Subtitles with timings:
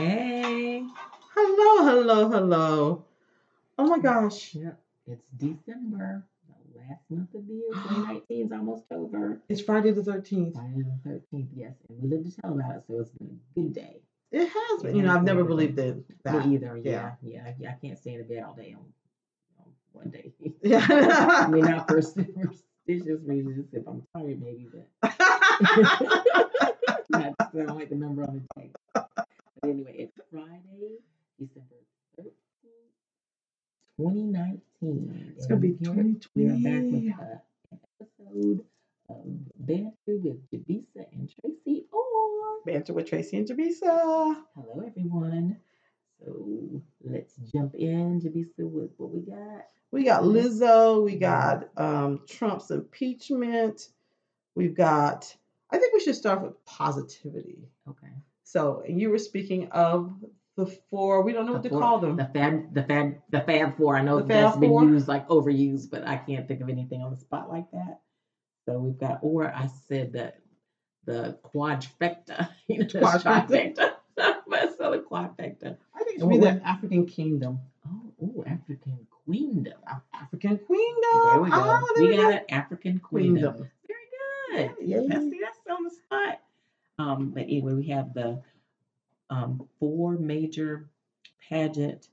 [0.00, 0.82] Hey.
[1.36, 3.04] Hello, hello, hello.
[3.76, 4.54] Oh my gosh.
[4.54, 4.80] Yep.
[5.06, 6.26] It's December.
[6.72, 7.68] The last month of the year.
[7.74, 9.42] 2019 is almost over.
[9.50, 10.54] It's Friday the 13th.
[10.54, 11.74] Friday the 13th, yes.
[11.90, 14.00] And we live to tell about it, so it's been a good day.
[14.32, 14.96] It has been.
[14.96, 16.02] You know, I've never believed it.
[16.24, 16.46] That.
[16.46, 16.80] Me either.
[16.82, 17.12] Yeah.
[17.20, 17.42] Yeah.
[17.44, 17.52] Yeah.
[17.58, 17.70] yeah.
[17.72, 18.86] I can't stay in the bed all day on,
[19.58, 20.32] on one day.
[20.62, 20.86] Yeah.
[20.88, 23.66] I mean, not for superstitious reasons.
[23.74, 25.12] If I'm tired, maybe, but
[27.10, 28.76] not I don't like the number on the text.
[29.60, 30.98] But anyway, it's Friday,
[31.38, 31.76] December
[32.18, 32.30] 13th,
[33.98, 35.34] 2019.
[35.36, 35.94] It's gonna be And here
[36.34, 37.08] We are back 2020.
[37.08, 37.38] with uh,
[37.72, 38.64] an episode
[39.08, 42.60] of Banter with Javisa and Tracy Orr.
[42.64, 44.36] Banter with Tracy and Jabisa.
[44.54, 45.58] Hello, everyone.
[46.24, 49.66] So let's jump in, Javisa, with what we got.
[49.90, 51.02] We got Lizzo.
[51.04, 53.88] We got um, Trump's impeachment.
[54.54, 55.34] We've got,
[55.70, 57.68] I think we should start with positivity.
[57.88, 58.12] Okay.
[58.52, 60.12] So, you were speaking of
[60.56, 62.16] the four, we don't know what The to four- call them.
[62.16, 63.96] The Fab, the Fab, the Fab Four.
[63.96, 67.16] I know that's been used like overused, but I can't think of anything on the
[67.16, 68.00] spot like that.
[68.66, 70.40] So we've got, or I said that
[71.04, 73.92] the quadfecta, you know, the Quadfecta.
[74.16, 75.76] the quadfecta.
[75.94, 77.60] I think it should be what- the African kingdom.
[77.86, 79.74] Oh, oh, African queendom.
[80.12, 81.22] African queendom.
[81.24, 81.56] There we go.
[81.56, 82.54] Ah, there we got go.
[82.56, 83.54] African queendom.
[83.54, 83.70] Queendom.
[83.86, 84.74] Very good.
[84.84, 85.00] Yeah.
[85.08, 86.40] That's, see, that's on the spot.
[87.00, 88.42] Um, but anyway, we have the
[89.30, 90.90] um, four major
[91.48, 92.08] pageant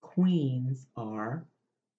[0.00, 1.44] queens are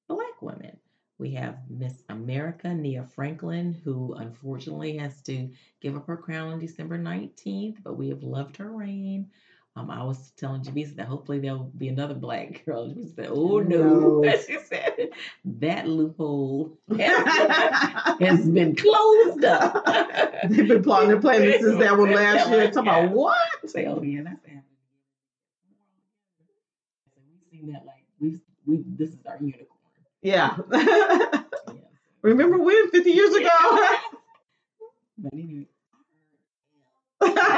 [0.08, 0.78] black women.
[1.18, 6.60] We have Miss America, Nia Franklin, who unfortunately has to give up her crown on
[6.60, 9.30] December 19th, but we have loved her reign.
[9.76, 12.94] Um, I was telling Javisa that hopefully there'll be another black girl.
[12.94, 14.22] She said, Oh no.
[14.22, 14.38] No.
[14.46, 15.10] she said,
[15.46, 19.84] That loophole has been closed up.
[20.50, 22.68] They've been plotting and planning since that one last year.
[22.70, 23.36] Talking about what?
[23.66, 24.64] Say, oh yeah, that's happening.
[27.16, 29.68] So we've seen that like we've we this is our unicorn.
[30.22, 30.56] Yeah.
[30.72, 31.42] Yeah.
[32.22, 32.90] Remember when?
[32.92, 33.50] 50 years ago?
[35.18, 35.68] But anyway,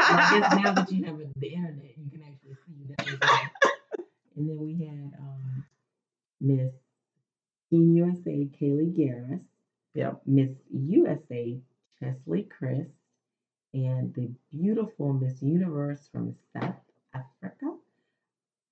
[0.10, 3.50] guess now that you have the internet, you can actually see that.
[4.36, 5.64] and then we had um,
[6.42, 6.72] Miss
[7.70, 9.42] Teen USA Kaliegh Garris,
[9.94, 10.22] Yep.
[10.26, 11.58] Miss USA
[12.00, 12.90] Cheslie Kryst,
[13.74, 16.76] and the beautiful Miss Universe from South
[17.14, 17.76] Africa.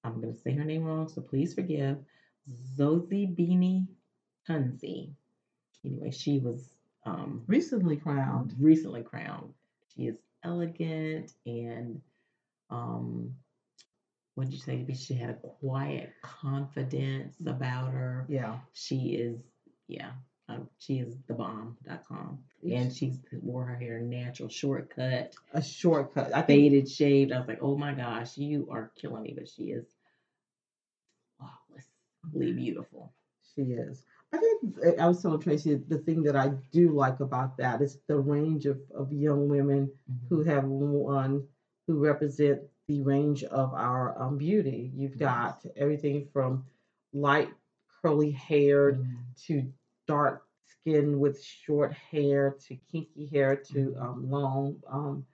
[0.04, 1.98] I'm going to say her name wrong, so please forgive.
[2.78, 3.88] Zozibini
[4.48, 5.12] Tunzi.
[5.86, 6.70] Anyway, she was
[7.06, 8.54] um, Recently crowned.
[8.60, 9.54] recently crowned.
[9.96, 12.02] She is elegant and
[12.70, 13.34] um
[14.36, 14.86] what did you say?
[14.96, 18.26] She had a quiet confidence about her.
[18.28, 18.58] Yeah.
[18.74, 19.40] She is
[19.88, 20.12] yeah.
[20.50, 22.40] Um, she is the bomb.com.
[22.70, 26.36] And she wore her hair natural, shortcut, A shortcut.
[26.36, 27.32] I faded, shaved.
[27.32, 29.34] I was like, oh my gosh, you are killing me.
[29.38, 29.86] But she is
[31.38, 33.14] flawlessly beautiful.
[33.56, 34.04] she is.
[34.34, 37.82] I think uh, I was telling Tracy the thing that I do like about that
[37.82, 40.30] is the range of, of young women Mhm.
[40.30, 41.48] who have one
[41.88, 44.92] who represent the range of our um, beauty.
[44.96, 46.66] You've got everything from
[47.14, 47.50] light
[48.02, 49.36] curly haired Mhm.
[49.48, 49.74] to
[50.08, 54.02] dark skin with short hair to kinky hair to Mhm.
[54.02, 55.26] um, long um,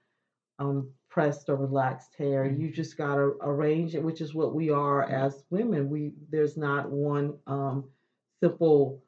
[0.59, 2.45] um, pressed or relaxed hair.
[2.45, 5.89] You just got a, a range, which is what we are as women.
[5.89, 7.85] We there's not one um,
[8.39, 9.01] simple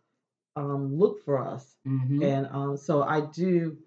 [0.55, 2.23] um, look for us, Mhm.
[2.23, 3.77] and um, so I do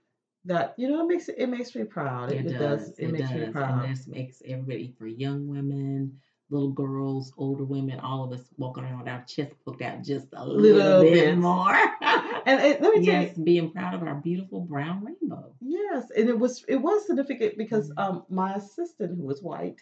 [0.46, 0.74] that.
[0.78, 2.32] You know, it makes it makes me proud.
[2.32, 2.98] It, it does.
[2.98, 3.84] It, makes me proud.
[3.84, 6.18] And this makes everybody for young women,
[6.50, 10.28] little girls, older women, all of us walking around with our chest poked out just
[10.34, 11.38] a little, Little bit bit.
[11.38, 11.74] more.
[12.46, 15.54] And it, let me tell you, yes, being proud of our beautiful brown rainbow.
[15.60, 17.98] Yes, and it was it was significant because Mhm.
[18.02, 19.80] um my assistant who was white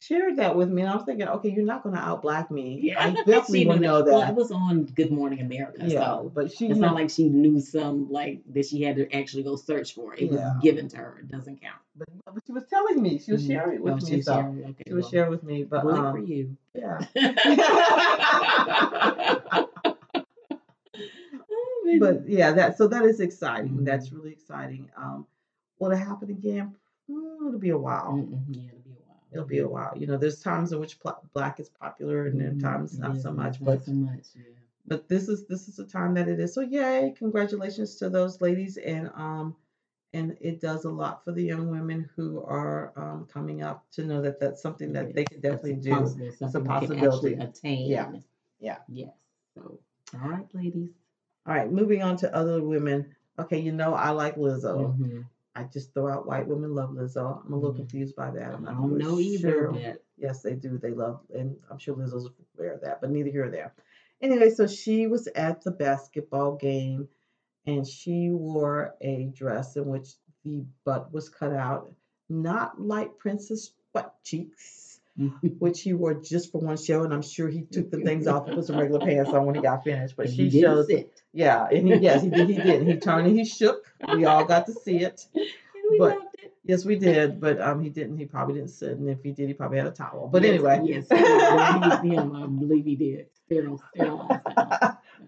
[0.00, 2.50] shared that with me, and I was thinking, okay, you're not going to out black
[2.50, 2.92] me.
[2.98, 4.30] I definitely She will knew know Well, that.
[4.30, 7.60] it was on Good Morning America, yeah, so but she it's not like she knew
[7.60, 10.14] some like that she had to actually go search for.
[10.14, 10.30] It Yeah.
[10.30, 11.18] was given to her.
[11.20, 11.76] It doesn't count.
[11.96, 13.48] but, but she was telling me she was Mhm.
[13.48, 14.02] sharing it with Oh, me.
[14.08, 14.64] she was so sharing.
[14.64, 16.56] Okay, she was well, sharing with me, but bully for um, you.
[16.74, 16.98] yeah.
[21.98, 23.78] But yeah, that so that is exciting.
[23.78, 23.84] Mhm.
[23.84, 24.90] That's really exciting.
[24.96, 25.26] Um,
[25.78, 26.74] will it happen again?
[27.10, 28.12] Mm, it'll be a while.
[28.14, 29.20] Mm-mm, yeah, it'll be a while.
[29.32, 29.92] It'll be a while.
[29.96, 33.16] You know, there's times in which pl- black is popular, and then Mhm, times not
[33.16, 33.56] is, so much.
[33.56, 34.28] it's But so much.
[34.36, 34.42] Yeah.
[34.86, 36.52] but this is this is the time that it is.
[36.54, 39.56] So yay, congratulations to those ladies and um
[40.14, 44.04] and it does a lot for the young women who are um, coming up to
[44.04, 45.90] know that that's something that they can definitely do.
[45.90, 47.34] possible- a something we can actually possibility.
[47.34, 47.86] attain.
[47.88, 48.12] Yeah,
[48.60, 48.78] yeah.
[48.88, 49.14] Yes.
[49.54, 49.78] So,
[50.14, 50.90] all right, ladies.
[51.46, 53.14] All right, moving on to other women.
[53.38, 54.96] Okay, you know I like Lizzo.
[54.96, 55.24] Mhm.
[55.54, 57.44] I just throw out white women love Lizzo.
[57.44, 57.76] I'm a little Mhm.
[57.76, 58.54] confused by that.
[58.54, 59.96] I'm I don't really know either, sure.
[60.16, 60.78] Yes, they do.
[60.78, 63.72] They love, and I'm sure Lizzo's aware of that, but neither here or there.
[64.20, 67.08] Anyway, so she was at the basketball game
[67.66, 71.92] and she wore a dress in which the butt was cut out,
[72.28, 74.81] not like Prince's butt cheeks,
[75.58, 77.04] which he wore just for one show.
[77.04, 79.54] And I'm sure he took the things off and put some regular pants on when
[79.54, 80.16] he got finished.
[80.16, 81.22] But And she shows, sit.
[81.32, 82.48] yeah, and he, yes, he did.
[82.48, 82.86] He did.
[82.86, 83.84] He turned and he shook.
[84.12, 85.26] We all got to see it.
[85.90, 86.52] We But- loved it.
[86.64, 88.16] Yes, we did, but um, he didn't.
[88.18, 90.28] He probably didn't sit, and if he did, he probably had a towel.
[90.32, 91.08] But Yes, anyway, yes,
[92.02, 93.26] him, I believe he did.
[93.46, 93.82] Sterile,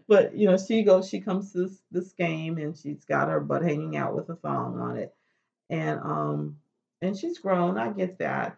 [0.09, 3.41] but you know, she goes, she comes to this this game, and she's got her
[3.41, 5.15] butt hanging out with a thong on it,
[5.69, 6.57] and um,
[7.03, 7.79] and she's grown.
[7.79, 8.57] I get that.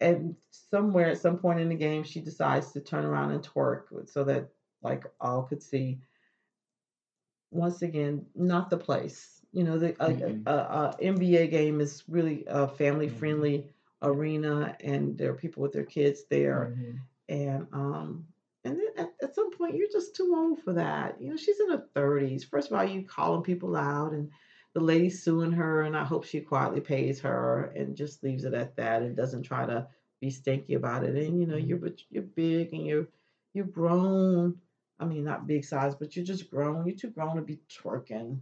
[0.00, 4.08] And somewhere at some point in the game, she decides to turn around and twerk
[4.08, 4.50] so that
[4.82, 6.00] like all could see.
[7.50, 9.44] Once again, not the place.
[9.52, 10.12] You know, the uh,
[10.46, 13.68] uh, uh, NBA game is really a family friendly
[14.02, 17.00] arena, and there are people with their kids there Mhm.
[17.28, 18.26] and um
[18.64, 21.60] and then at, at some point you're just too old for that you know she's
[21.60, 24.30] in her 30s first of all you calling people out and
[24.76, 28.54] the lady's suing her and i hope she quietly pays her and just leaves it
[28.54, 29.86] at that and doesn't try to
[30.20, 31.14] be stinky about it.
[31.14, 31.94] And you know you're mm-hmm.
[32.10, 33.08] you're big and you're
[33.54, 34.56] you're grown.
[34.98, 36.86] I mean not big size but you're just grown.
[36.86, 38.38] You're too grown to be twerking.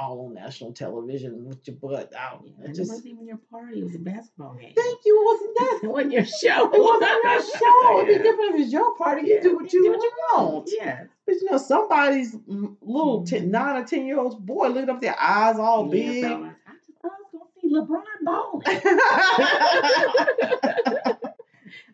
[0.00, 3.36] All on national television with your butt out Yeah, It It just wasn't even your
[3.50, 3.80] party.
[3.80, 4.72] It was a basketball game.
[4.74, 6.70] thank you it wasn't that It wasn't your show.
[6.72, 9.70] it wasn't your show it'd be different if it's your party you Yeah, do what
[9.72, 11.04] you, do what you want Yeah.
[11.26, 13.50] But you know, somebody's little ten, Mhm.
[13.50, 16.24] nine or ten year old boy lit up their eyes all Yeah, big.
[16.24, 16.32] so I
[16.66, 18.66] I just thought I was gonna see LeBron balling.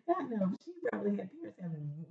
[0.09, 2.07] I know she probably had parents having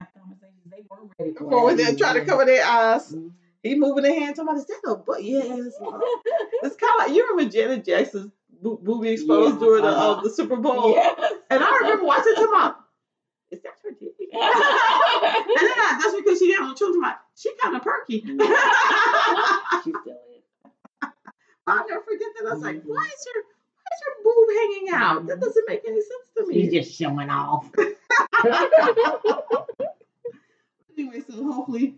[0.00, 1.74] have conversations they weren't ready for.
[1.74, 3.27] They're trying to cover their eyes, Mhm.
[3.62, 4.36] He moving the hand.
[4.36, 5.22] Talking about, is that a butt?
[5.22, 5.48] Yes.
[5.84, 5.98] uh,
[6.62, 8.32] It's kind of like you remember Janet Jackson's
[8.62, 10.10] bo- booby exposed Yeah, during the uh-huh.
[10.12, 11.32] uh, the Super Bowl, Yes.
[11.50, 12.34] and I remember watching.
[12.34, 12.76] Talking about,
[13.50, 14.12] is that her dick?
[14.32, 17.02] and then I, that's because she have no children.
[17.02, 18.20] Like, she kind of perky.
[18.20, 20.44] she still is.
[21.66, 22.46] I'll never forget that.
[22.48, 22.86] I was like, Mhm.
[22.86, 23.40] why is her,
[23.74, 25.26] why is her boob hanging out?
[25.26, 26.54] That doesn't make any sense to me.
[26.54, 27.70] She's just showing off.
[30.96, 31.96] anyway, so hopefully,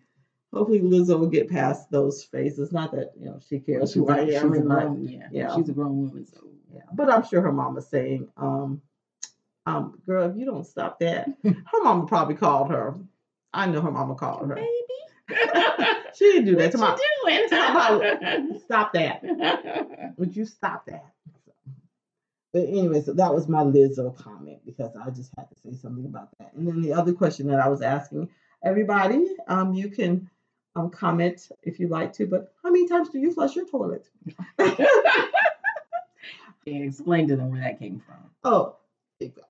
[0.52, 2.72] hopefully Lizzo will get past those phases.
[2.72, 5.54] Not that you know she cares she's who I a, she's a grown, yeah, yeah.
[5.54, 6.26] she's a grown woman.
[6.26, 6.40] So
[6.72, 6.82] yeah.
[6.92, 8.82] But I'm sure her mama's saying, um,
[9.66, 12.94] um, girl, if you don't stop that, her mama probably called her.
[13.52, 14.54] I know her mama called her.
[14.54, 14.68] baby,
[16.14, 16.96] She didn't do that what to my.
[17.26, 17.48] you
[18.48, 18.60] doing?
[18.60, 20.14] Stop that.
[20.18, 21.04] Would you stop that?
[22.52, 26.04] But anyway, so that was my Lizzo comment because I just had to say something
[26.04, 26.52] about that.
[26.54, 28.28] And then the other question that I was asking
[28.64, 30.28] everybody, um, you can
[30.80, 34.08] um comment if you like to, but how many times do you flush your toilet?
[36.66, 38.16] Explain to them where that came from.
[38.44, 38.76] Oh,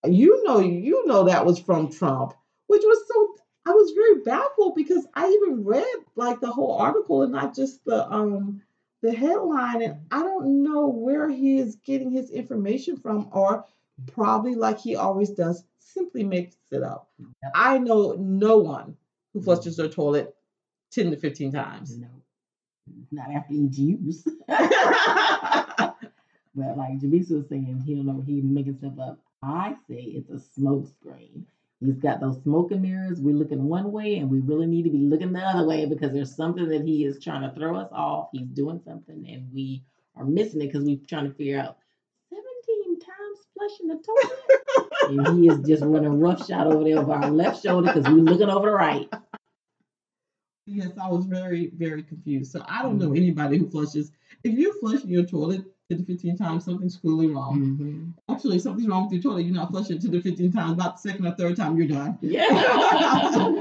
[0.05, 2.35] you know, you know that was from Trump,
[2.67, 3.35] which was so.
[3.67, 5.85] I was very baffled because I even read
[6.17, 8.62] like the whole article and not just the um
[9.03, 13.65] the headline, and I don't know where he is getting his information from, or
[14.12, 17.11] probably like he always does, simply makes it up.
[17.19, 17.53] Yep.
[17.55, 18.97] I know no one
[19.32, 20.35] who flushes their toilet
[20.90, 21.96] ten to fifteen times.
[21.96, 22.08] No,
[23.10, 24.26] not after each use.
[26.55, 29.19] But like Jamisa was saying, he don't know he making stuff up.
[29.43, 31.46] I say it's a smoke screen.
[31.81, 33.20] He's got those smoking mirrors.
[33.20, 36.12] We're looking one way, and we really need to be looking the other way because
[36.12, 38.29] there's something that he is trying to throw us off.
[38.32, 39.82] He's doing something, and we
[40.17, 41.79] are missing it because we're trying to figure out
[42.29, 45.26] 17 times flushing the toilet.
[45.29, 48.50] and he is just running roughshod over there over our left shoulder because we're looking
[48.50, 49.08] over the right.
[50.67, 52.52] Yes, I was very, very confused.
[52.52, 54.12] So I don't know anybody who flushes.
[54.44, 57.60] If you flush your toilet 10 to 15 times, something's clearly wrong.
[57.79, 58.12] Mhm.
[58.34, 59.43] Actually, something's wrong with your toilet.
[59.43, 60.72] You're not flushing it 10 to 15 times.
[60.72, 62.19] About the second or third time, you're done.
[62.20, 62.46] Yeah.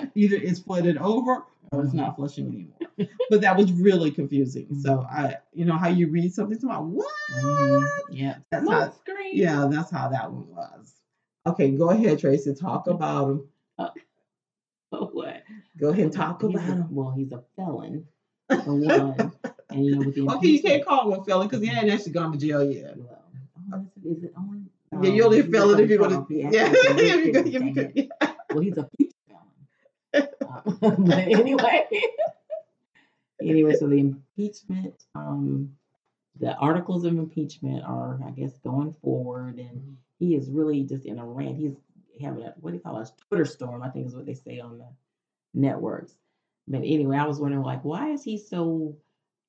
[0.16, 2.76] Either it's flooded over or it's not flushing anymore.
[3.30, 4.68] But that was really confusing.
[4.82, 7.08] So I, you know, how you read something, about what?
[7.42, 7.86] Mhm.
[8.12, 8.36] Yeah.
[8.52, 9.38] That's how, screen.
[9.38, 10.94] yeah, that's how that one was.
[11.48, 12.54] Okay, go ahead, Tracy.
[12.54, 13.48] Talk about him.
[15.80, 16.88] Go ahead and talk He's about a, him.
[16.96, 18.06] well, he's a felon
[18.50, 19.32] for one,
[19.70, 21.90] and you know with the Okay, you can't call him a felon because he ain't
[21.90, 22.98] actually gone to jail yet.
[22.98, 23.24] Well,
[23.74, 24.62] oh, is, it only?
[25.02, 26.28] Yeah, you're only a felon if you're Trump.
[26.28, 26.58] going to.
[26.58, 28.32] Yeah, actually if you go, if you dang yeah.
[28.50, 30.28] Well, he's a future felon.
[30.42, 30.62] Uh,
[30.98, 31.88] but anyway,
[33.42, 35.76] anyway, so the impeachment, um,
[36.40, 41.20] the articles of impeachment are, I guess, going forward, and he is really just in
[41.20, 41.58] a rant.
[41.58, 41.76] He's
[42.22, 43.82] having a what do you call it, a Twitter storm?
[43.82, 44.88] I think is what they say on the
[45.54, 46.16] networks.
[46.68, 48.96] But anyway, I was wondering, like, why is he so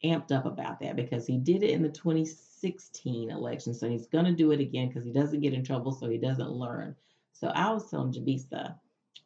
[0.04, 3.74] amped up about that because he did it in the 2016 election.
[3.74, 6.18] So he's going to do it again because he doesn't get in trouble, so he
[6.18, 6.94] doesn't learn.
[7.32, 8.74] So I was telling Jabisa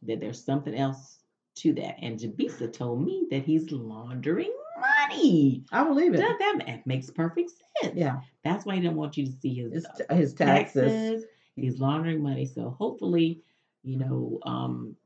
[0.02, 1.18] that there's something else
[1.56, 1.96] to that.
[2.02, 5.64] And Jabisa told me that he's laundering money.
[5.72, 6.18] I believe it.
[6.18, 7.52] That, that makes perfect
[7.82, 7.94] sense.
[7.96, 11.24] Yeah, That's why he didn't want you to see his, his, uh, his taxes.
[11.56, 12.46] He's laundering money.
[12.46, 13.42] So hopefully,
[13.84, 14.96] you know, um,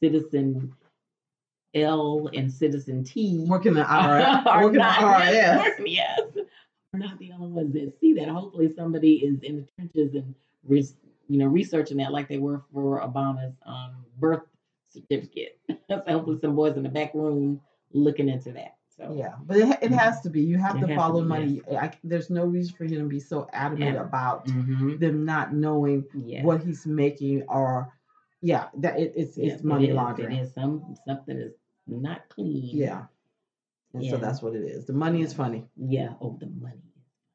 [0.00, 0.72] Citizen
[1.74, 4.46] L and Citizen T Working the IRS.
[4.46, 5.58] are working the not, IRS.
[5.64, 6.20] working- yes,
[6.94, 8.28] are not the only ones that see that.
[8.28, 10.34] Hopefully, somebody is in the trenches and
[10.66, 10.94] res,
[11.28, 14.42] you know researching that like they were for Obama's um, birth
[14.90, 15.58] certificate.
[15.88, 17.60] so hopefully, some boys in the back room
[17.92, 18.76] looking into that.
[18.94, 20.42] So Yeah, but it, it has to be.
[20.42, 21.62] You have It to to follow be, money.
[21.80, 24.02] I, there's no reason for him to be so adamant Yeah.
[24.02, 25.00] about Mhm.
[25.00, 26.42] them not knowing yeah.
[26.44, 27.90] what he's making or,
[28.42, 29.94] yeah, that it, it's it's money is.
[29.94, 30.36] laundering.
[30.36, 31.54] It is some something is
[31.86, 32.76] not clean.
[32.76, 33.04] Yeah,
[33.94, 34.86] and so that's what it is.
[34.86, 35.64] The money is funny.
[35.76, 36.14] Yeah.
[36.20, 36.82] Oh, the money.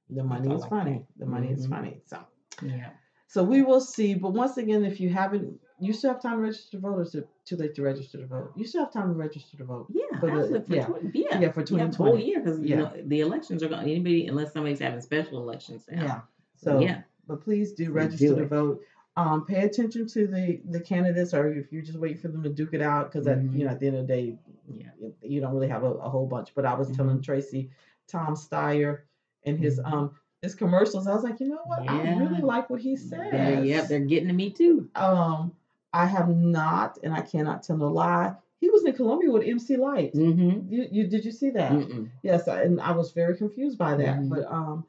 [0.09, 1.05] The money is like funny.
[1.17, 1.19] that.
[1.19, 1.69] The money is Mhm.
[1.69, 2.01] funny.
[2.05, 2.19] So,
[2.63, 2.91] Yeah.
[3.27, 4.13] so we will see.
[4.15, 6.97] But once again, if you haven't, you still have time to register to vote.
[6.97, 8.53] Or is it too late to register to vote?
[8.55, 9.87] You still have time to register to vote.
[9.89, 10.85] Yeah, For the- For yeah.
[10.85, 12.25] 20 yeah, Yeah, for you have the whole 2020.
[12.25, 12.67] year because Yeah.
[12.69, 13.81] you know the elections are going.
[13.81, 16.01] Anybody, unless somebody's having special elections now.
[16.03, 16.21] Yeah.
[16.55, 18.81] So So yeah, but please do register do to vote.
[19.17, 22.49] Um, pay attention to the the candidates, or if you're just waiting for them to
[22.49, 23.57] duke it out, because at Mhm.
[23.57, 24.37] you know at the end of the day,
[24.71, 26.53] yeah, you- you don't really have a, a whole bunch.
[26.53, 27.71] But I was telling Tracy,
[28.07, 28.99] Tom Steyer,
[29.43, 29.91] and his Mhm.
[29.91, 30.11] um
[30.43, 31.07] his commercials.
[31.07, 31.89] I was like, you know what?
[31.89, 33.31] I really like what he says.
[33.31, 34.87] They're, yep, they're getting to me too.
[34.95, 35.51] um,
[35.93, 38.35] I have not, and I cannot tell no lie.
[38.59, 40.13] He was in Columbia with MC Lyte.
[40.13, 40.71] Mm-hmm.
[40.71, 41.71] You, you did you see that?
[41.71, 42.09] Mm-mm.
[42.21, 44.19] Yes, I- and I was very confused by that.
[44.19, 44.29] Mhm.
[44.29, 44.85] But um,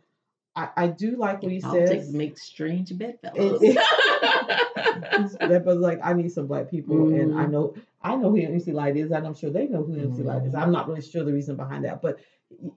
[0.58, 2.14] I, I do like what he Politics says.
[2.14, 3.62] make strange bedfellows.
[5.40, 7.50] That was like I need some black people, and I Mhm.
[7.50, 10.46] know I know who MC Lyte is, and I'm sure they know who MC Lyte
[10.46, 10.54] is.
[10.54, 12.18] I'm not really sure the reason behind that, but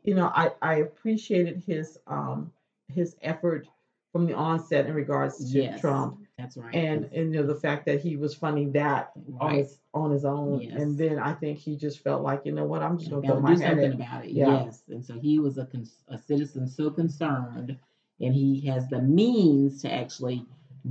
[0.04, 2.52] you know, I I appreciated his um
[2.88, 3.68] his effort
[4.12, 6.74] from the onset in regards to yes, Trump, that's right.
[6.76, 10.26] and and you know the fact that he was funding that on his on his
[10.26, 10.82] own, Yes.
[10.82, 13.54] and then I think he just felt like you know what, I'm just gotta my
[13.56, 13.94] do something in.
[13.94, 14.32] about it.
[14.32, 14.66] Yeah.
[14.66, 15.68] Yes, and so he was a
[16.10, 17.78] a citizen so concerned,
[18.20, 20.46] and he has the means to actually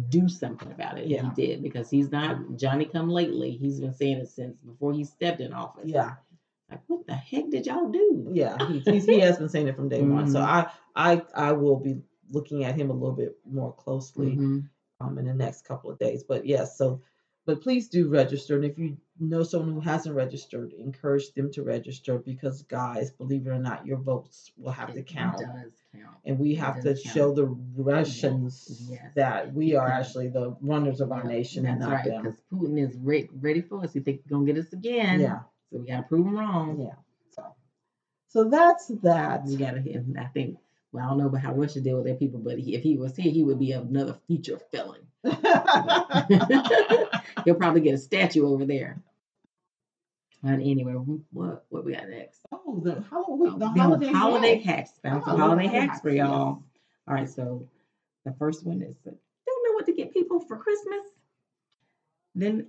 [0.08, 1.08] do something about it.
[1.08, 1.22] Yeah.
[1.34, 3.50] He did because he's not Johnny come lately.
[3.50, 5.88] He's been saying it since before he stepped in office.
[5.88, 6.14] Yeah,
[6.70, 8.28] Like, what the heck did y'all do?
[8.32, 10.30] yeah, he he's, he has been saying it from day one.
[10.30, 10.44] So Mhm.
[10.44, 14.37] I I I will be looking at him a little bit more closely.
[14.37, 14.68] Mhm.
[15.02, 16.22] um, in the next couple of days.
[16.25, 17.00] But yes, so
[17.46, 18.56] but please do register.
[18.56, 23.46] And if you know someone who hasn't registered, encourage them to register because guys, believe
[23.46, 25.38] it or not, your votes will have to count.
[25.38, 26.16] does count.
[26.26, 29.12] And we It have to does show the Russians Yes.
[29.14, 32.22] that we are actually the runners of our Yeah, nation and That's not right, them.
[32.22, 33.92] because Putin is re- ready for us.
[33.94, 35.20] He think he's gonna get us again.
[35.20, 35.40] Yeah,
[35.72, 36.78] So we gotta prove him wrong.
[36.80, 36.94] yeah.
[37.30, 37.54] So,
[38.28, 39.44] so that's that.
[39.46, 39.78] We gotta.
[39.78, 40.58] and I think.
[40.92, 42.97] Well, I don't know about how Russia deal with their people, but he, if he
[42.97, 45.00] was here, he would be another future felon.
[47.44, 49.00] He'll probably get a statue over there.
[50.42, 50.94] And anyway,
[51.32, 52.40] what what we got next?
[52.50, 54.90] oh, the, Halloween, the Oh, holiday, holiday hacks.
[54.90, 54.99] hacks.
[55.02, 56.26] Found Oh, some holiday holiday hacks for hacks, yes.
[56.26, 56.62] y'all.
[57.06, 57.68] All right, so
[58.25, 61.02] the first one is uh, don't know what to get people for Christmas.
[62.35, 62.68] Then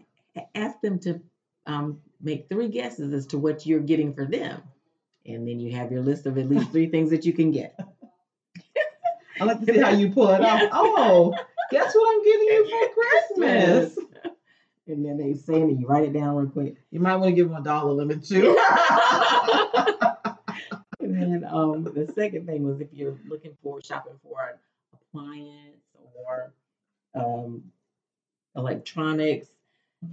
[0.54, 1.22] ask them to
[1.66, 4.62] um, make three guesses as to what you're getting for them,
[5.26, 7.80] and then you have your list of at least three things that you can get.
[9.40, 10.62] I like to see how you pull it off.
[10.74, 11.34] Oh,
[11.72, 13.98] guess what I'm getting you for Christmas?
[14.88, 16.76] And then they say, and you write it down real quick.
[16.90, 18.60] You might want to give them a dollar limit too.
[21.12, 24.56] And then um, the second thing was if you're looking for shopping for an
[24.94, 25.84] appliance
[26.16, 26.54] or
[27.16, 27.64] um,
[28.56, 29.48] electronics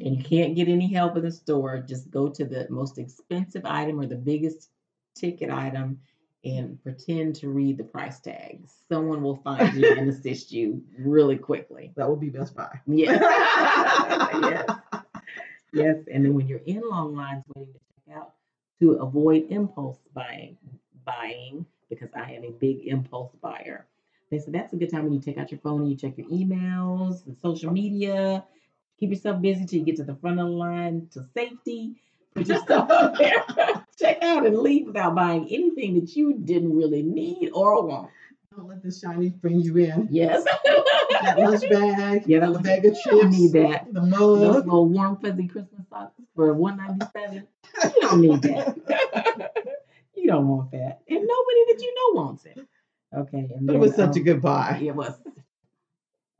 [0.00, 3.64] and you can't get any help in the store, just go to the most expensive
[3.64, 4.70] item or the biggest
[5.14, 6.00] ticket item
[6.44, 8.60] and pretend to read the price tag.
[8.88, 11.92] Someone will find you and assist you really quickly.
[11.96, 12.80] that would be Best Buy.
[12.86, 13.20] Yes.
[14.42, 14.70] yes.
[15.72, 15.96] Yes.
[16.12, 18.32] And then when you're in long lines waiting to check out,
[18.80, 20.56] to avoid impulse buying,
[21.04, 23.86] buying because I am a big impulse buyer.
[24.30, 26.16] They said that's a good time when you take out your phone and you check
[26.18, 28.44] your emails and social media.
[29.00, 31.96] Keep yourself busy till you get to the front of the line to safety.
[32.34, 33.84] Put your stuff there.
[33.98, 38.10] Check out and leave without buying anything that you didn't really need or want.
[38.56, 40.08] Don't let the shiny bring you in.
[40.10, 40.44] Yes.
[41.22, 43.06] That lunch bag, Yeah, that the bag of chips.
[43.06, 43.92] You need that.
[43.92, 47.46] the Those little warm fuzzy Christmas socks for one ninety seven.
[47.84, 49.52] You don't need that.
[50.14, 52.58] you don't want that, and nobody that you know wants it.
[53.16, 54.80] Okay, and But it was such a um, good buy.
[54.82, 55.14] It was,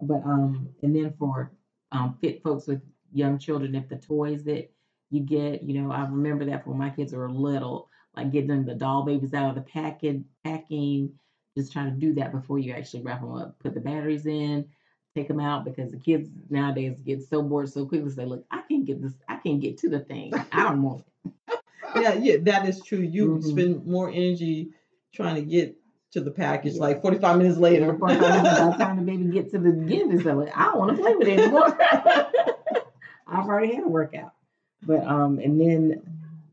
[0.01, 1.51] but um, and then for
[1.93, 4.71] um fit folks with young children, if the toys that
[5.11, 7.89] you get, you know, I remember that when my kids were little.
[8.17, 11.13] like getting the doll babies out of the packet packing.
[11.57, 13.59] Just trying to do that before you actually wrap them up.
[13.59, 14.69] Put the batteries in,
[15.15, 18.11] take them out because the kids nowadays get so bored so quickly.
[18.11, 19.15] Say, look, I can't get this.
[19.29, 20.33] I can't get to the thing.
[20.53, 21.33] I don't want it.
[21.97, 22.99] yeah, yeah, that is true.
[23.01, 23.43] You Mhm.
[23.45, 24.71] spend more energy
[25.13, 25.77] trying to get
[26.13, 27.93] to the package like 45 minutes later.
[27.93, 31.03] By the time the baby gets to the end, it's like I don't want to
[31.03, 31.77] play with it anymore.
[33.27, 34.33] I've already had a workout,
[34.83, 36.03] but um, and then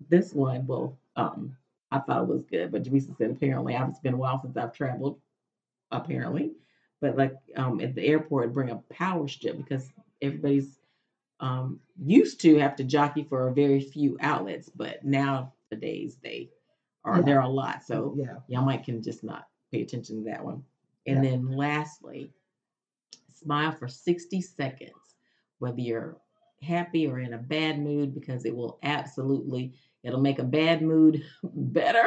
[0.09, 1.55] this one, well, um,
[1.91, 4.73] I thought it was good, but Teresa said apparently it's been a while since I've
[4.73, 5.19] traveled,
[5.91, 6.53] apparently,
[7.01, 9.91] but like um at the airport, bring a power strip because
[10.21, 10.79] everybody's
[11.39, 16.49] um used to have to jockey for a very few outlets, but nowadays they
[17.03, 17.23] are Yeah.
[17.23, 18.37] there are a lot, so yeah.
[18.47, 20.63] y'all might can just not pay attention to that one.
[21.07, 21.31] And Yeah.
[21.31, 22.33] then lastly,
[23.31, 25.15] smile for 60 seconds,
[25.59, 26.17] whether you're
[26.65, 31.23] happy or in a bad mood, because it will absolutely, it'll make a bad mood
[31.43, 32.05] better.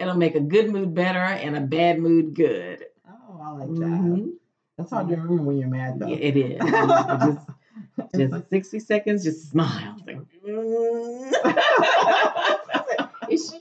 [0.00, 2.84] it'll make a good mood better and a bad mood good.
[3.08, 3.84] Oh, I like that.
[3.84, 4.32] Mhm.
[4.78, 6.08] That's hard to remember when you're mad though.
[6.08, 6.58] It is.
[8.16, 9.96] Just, just 60 seconds, just smile.
[10.06, 11.32] Like, mm.
[13.30, 13.60] is she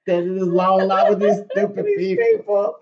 [0.05, 0.31] Trying to be happy.
[0.31, 2.25] Standing in this long line with these stupid These people.
[2.39, 2.77] people.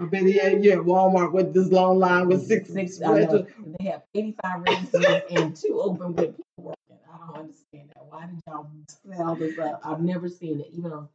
[0.00, 2.96] I bet yeah, you're at Walmart with this long line with six six.
[2.96, 3.14] six know.
[3.14, 3.46] registers.
[3.78, 6.98] They have 85 registers and two open with people working.
[7.12, 8.04] I don't understand that.
[8.08, 8.66] Why did y'all
[9.08, 9.80] set all this up?
[9.84, 11.08] I've never seen it, even on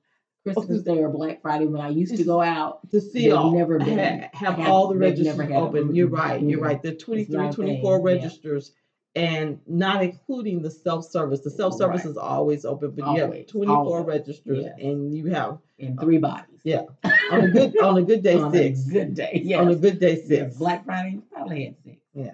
[0.45, 2.89] Christmas Day or Black Friday when I used to go out.
[2.91, 5.93] to see They've all never been- ha- have have- all the registers never had open.
[5.93, 6.41] You're right.
[6.41, 6.81] You're right.
[6.81, 7.97] The 23, 24 thing, yeah.
[8.23, 8.71] registers
[9.15, 11.41] and not including the self-service.
[11.41, 12.11] The self-service Right.
[12.11, 14.05] is always open, but you have 24 always.
[14.05, 14.75] registers Yes.
[14.79, 16.59] and you have In three bodies.
[16.63, 16.83] Yeah.
[17.31, 18.87] on a good on a good day on six.
[18.87, 19.41] A good day.
[19.43, 19.59] Yes.
[19.61, 20.57] On a good day Yes, six.
[20.57, 21.97] Black Friday, you probably had six.
[22.13, 22.31] Yeah.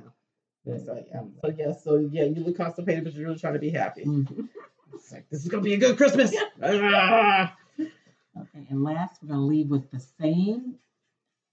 [0.65, 1.21] So yeah.
[1.43, 4.03] So yeah, so yeah, you look constipated, but you're really trying to be happy.
[4.05, 4.49] mhm.
[4.93, 6.35] It's like this is gonna be a good Christmas.
[8.37, 10.75] Okay, and last, we're gonna leave with the same.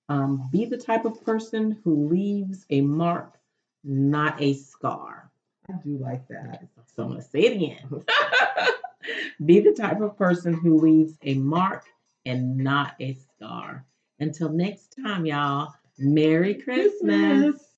[0.08, 3.38] Um, be the type of person who leaves a mark,
[3.84, 5.30] not a scar.
[5.68, 6.64] I do like that.
[6.94, 8.04] So I'm gonna say it again.
[9.44, 11.84] be the type of person who leaves a mark
[12.26, 13.84] and not a scar.
[14.18, 15.72] Until next time, y'all.
[15.98, 17.71] Merry Christmas.